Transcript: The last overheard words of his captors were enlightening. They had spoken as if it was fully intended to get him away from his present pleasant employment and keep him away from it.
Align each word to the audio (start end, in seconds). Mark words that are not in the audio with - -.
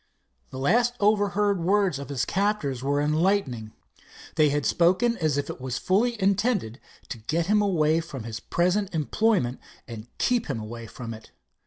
The 0.49 0.57
last 0.57 0.95
overheard 0.99 1.59
words 1.61 1.99
of 1.99 2.09
his 2.09 2.25
captors 2.25 2.81
were 2.83 2.99
enlightening. 2.99 3.71
They 4.35 4.49
had 4.49 4.65
spoken 4.65 5.15
as 5.19 5.37
if 5.37 5.47
it 5.47 5.61
was 5.61 5.77
fully 5.77 6.19
intended 6.19 6.79
to 7.09 7.19
get 7.19 7.45
him 7.45 7.61
away 7.61 7.99
from 7.99 8.23
his 8.23 8.39
present 8.39 8.89
pleasant 8.89 8.95
employment 9.03 9.59
and 9.87 10.07
keep 10.17 10.47
him 10.47 10.59
away 10.59 10.87
from 10.87 11.13
it. 11.13 11.29